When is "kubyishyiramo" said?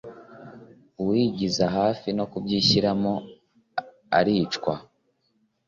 2.31-3.13